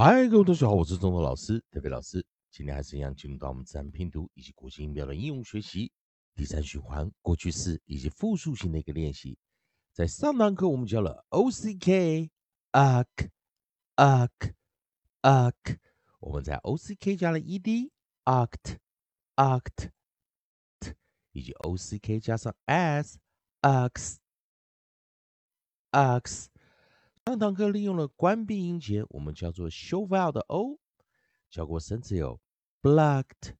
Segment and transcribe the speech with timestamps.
[0.00, 2.24] 嗨，各位同学好，我是中国老师特别老师。
[2.52, 5.90] 今天还是一样进入到我们自然拼读以及国际音标的应用学习
[6.36, 9.36] 第三循环过去式以及复数型的一个练习。
[9.92, 12.30] 在上堂课我们教了 o c k
[12.70, 13.30] a k
[13.96, 14.54] a k
[15.22, 15.80] a k，
[16.20, 17.90] 我们在 o c k 加了 e d
[18.24, 18.76] act
[19.34, 19.90] act，
[21.32, 23.18] 以及 o c k 加上 s
[23.62, 24.18] ax
[25.90, 26.46] ax。
[27.28, 30.78] 上堂课利用了关闭音节，我们叫做 show vowel 的 o，
[31.50, 32.40] 教过生词有
[32.80, 33.54] blocked、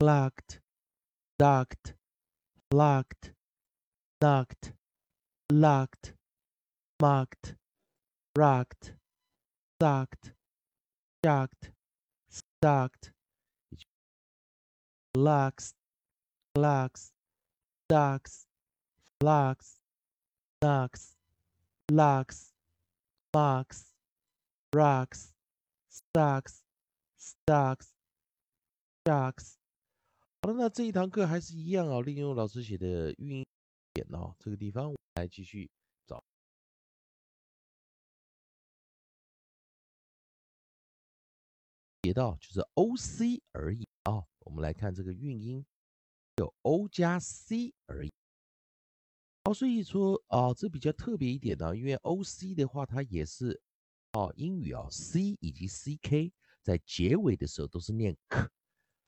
[0.00, 0.58] blocked、
[1.38, 1.94] ducked、
[2.70, 3.34] locked、
[4.18, 4.72] knocked、
[5.46, 6.14] locked、
[6.98, 7.54] marked、
[8.34, 8.96] rocked、
[9.78, 10.32] sucked、
[11.22, 11.70] shocked、
[12.28, 13.12] stucked、
[15.12, 15.70] locks、
[16.54, 17.10] locks、
[17.88, 18.46] ducks、
[19.20, 19.76] flocks、
[20.60, 21.12] knocks、
[21.86, 22.51] locks。
[23.32, 23.94] Box,
[24.72, 25.32] rocks,
[25.90, 26.60] stocks,
[27.18, 27.88] stocks,
[29.04, 29.54] shocks。
[30.42, 33.46] 好了，那这一堂课还是一样啊，利用老师写的韵音
[33.94, 35.70] 点哦，这个地方来继续
[36.06, 36.22] 找。
[42.02, 45.64] 写到就是 O C 而已啊，我们来看这个韵音，
[46.36, 48.12] 有 O 加 C 而已。
[49.44, 53.60] 好，所以说啊，这比较特别一点呢，因为 O C 的话，它也是
[54.12, 58.48] 哦，英语啊，C 以及 C K 在结尾的时候都是念 k。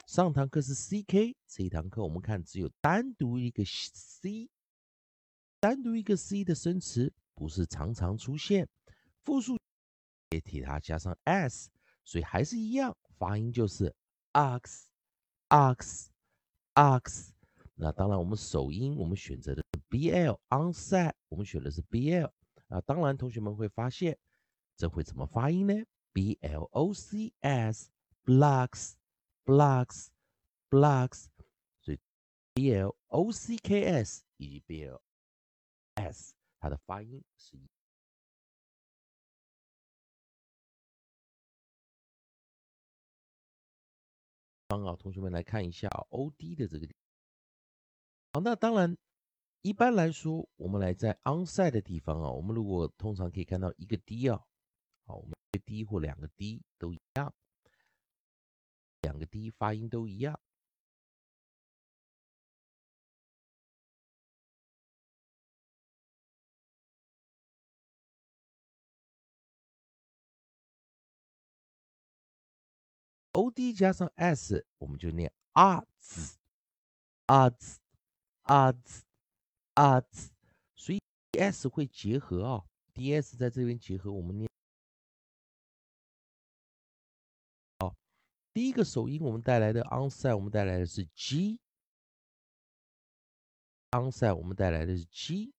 [0.06, 4.50] 上堂课是 C K，这一堂课我们看只有单独一个 C，
[5.60, 8.68] 单独一个 C 的生词不是常常出现，
[9.22, 9.56] 复数
[10.30, 11.70] 也替它加上 S，
[12.05, 13.94] 所以还是一样，发音就是
[14.32, 16.05] ox，ox，ox。
[17.77, 22.33] 那当然，我们首音我们选择的是 B L onset，我们选的是 B L
[22.69, 22.80] 啊。
[22.83, 24.17] 当然，同学们会发现
[24.77, 25.75] 这会怎么发音呢
[26.12, 27.91] ？B L O C S
[28.25, 28.95] blocks
[29.45, 30.06] blocks
[30.70, 31.27] blocks，
[31.80, 31.98] 所以
[32.55, 35.02] B L O C K S 以及 B L
[35.95, 37.68] S 它的发音是一。
[44.68, 46.86] 方啊，同学们来看一下 O D 的这个。
[48.34, 48.96] 好，那当然，
[49.62, 54.45] 一般来说，我们来在 onside 的地方啊，我们如果通常可以看到一个 d 啊，
[55.06, 57.33] 好，我们一个 d 或两个 d 都一样，
[59.02, 60.40] 两个 d 发音都一样
[73.30, 76.36] ，o d 加上 s，我们就念 a 字
[77.27, 77.83] ，a 字。
[78.44, 79.02] 啊兹
[79.74, 80.30] 啊兹，
[80.77, 84.48] 所以 D S 会结合啊，ds 在这边结合，我们念。
[88.52, 91.56] 第一个首音我们带来的 onside，我们带来的是 g，onside
[94.36, 95.50] 我们带来的是 g，g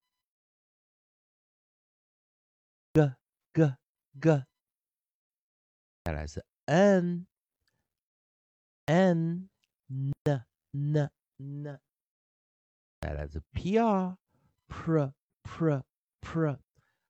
[3.53, 3.75] g
[4.21, 4.45] g，
[6.03, 7.27] 带来是 n
[8.85, 9.49] n
[9.89, 11.81] n n n。
[13.05, 14.17] 带来自 pr
[14.67, 15.83] pr pr
[16.21, 16.59] pr，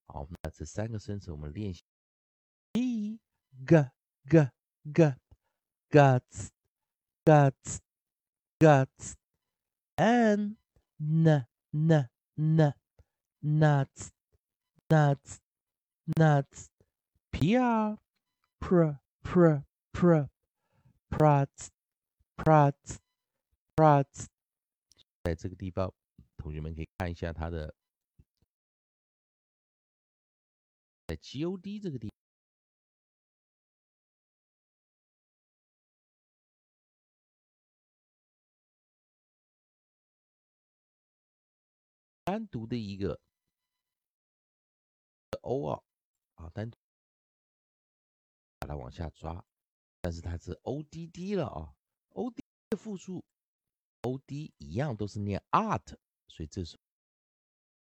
[0.08, 1.86] 好，那这三个生词我们练习
[2.74, 3.18] ：g
[3.66, 3.90] g
[4.28, 4.52] g
[4.94, 5.16] g
[5.90, 6.50] guts
[7.24, 7.78] guts
[8.60, 9.14] guts
[9.96, 10.58] n
[10.98, 12.74] n n n
[13.42, 14.10] nuts
[14.90, 15.38] nuts
[16.18, 16.68] nuts
[17.32, 17.98] pr
[18.60, 19.64] pr pr
[19.94, 20.28] pr
[21.10, 21.70] prts
[22.36, 22.98] prts
[23.78, 24.26] prts
[25.25, 25.91] 在这个地方，
[26.38, 27.74] 同学们可以看一下它的，
[31.08, 32.13] 在 G O D 这个地
[42.24, 43.19] 单独的一个
[45.41, 45.81] O 啊
[46.35, 46.78] 啊，单独
[48.59, 49.44] 把它往下抓，
[50.02, 51.73] 但是它是 O D D 了啊
[52.09, 53.26] ，O D 的复数。
[54.05, 55.97] O D 一样都是念 art，
[56.28, 56.78] 所以这是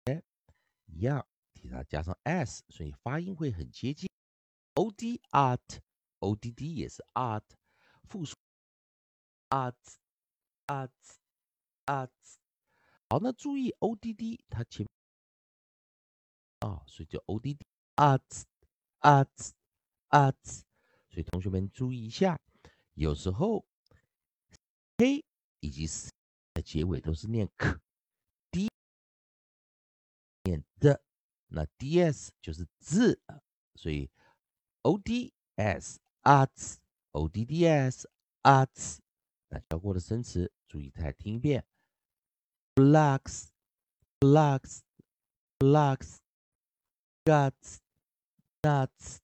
[0.06, 0.24] 哎
[0.86, 4.10] 一样，替它加上 s，所以发音会很接近。
[4.76, 7.44] O D art，O D D 也是 art，
[8.06, 8.34] 复数
[9.50, 10.88] art，art，art。
[13.10, 14.88] 好，那注意 O D D 它前
[16.60, 17.66] 啊，所以就 O D D
[17.98, 19.44] art，art，art。
[21.10, 22.40] 所以同学们注意一下，
[22.94, 23.66] 有时候
[24.96, 25.25] K。
[25.66, 25.88] 以及
[26.54, 28.70] 的结尾都是念 k，d
[30.44, 31.02] 念的，
[31.48, 33.20] 那 ds 就是字，
[33.74, 34.12] 所以
[34.84, 36.76] od s arts
[37.14, 38.08] o d d s
[38.44, 39.00] arts。
[39.48, 41.66] 那教过的生词，注意再听一遍
[42.76, 43.48] ：blocks
[44.20, 44.82] blocks
[45.58, 46.18] blocks
[47.24, 47.80] guts
[48.62, 49.18] nuts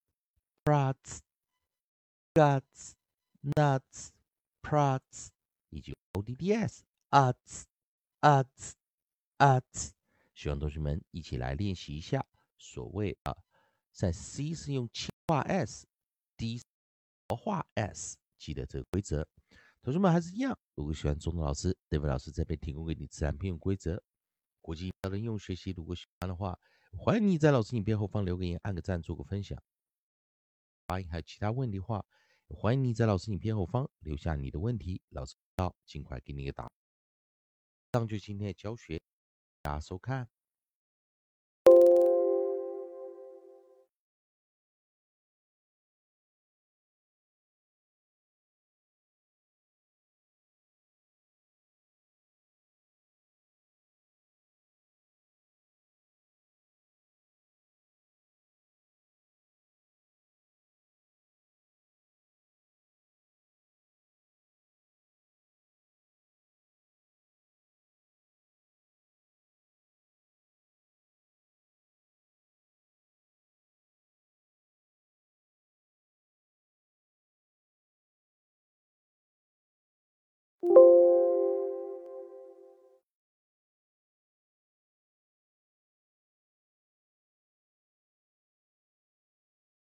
[0.64, 1.20] prots
[2.34, 2.94] guts
[3.44, 4.10] nuts
[4.64, 5.30] prots，
[6.14, 7.64] o d d s arts
[8.22, 8.74] arts
[9.38, 9.92] arts。
[10.34, 12.26] 希望同学们一起来练习一下。
[12.58, 13.36] 所谓啊，
[13.92, 16.62] 在 C 是用轻化 S，D
[17.28, 19.28] 活化 S，记得这个规则。
[19.82, 24.02] 同学们还是一样，如果喜欢中东老师，这位老师这边提供给你自然拼用规则、
[24.62, 25.72] 国际标的应用学习。
[25.72, 26.60] 如果喜欢的话，
[26.98, 29.62] 欢迎你在老师影片后方留个言、按个赞、做个分享。
[30.88, 32.06] 发音还有其他问题的话，
[32.48, 36.68] 欢迎你在老师影片后方留下你的问题，老师到尽快给你一个答。
[37.92, 39.00] 上就今天的教学，
[39.62, 40.28] 大家收看。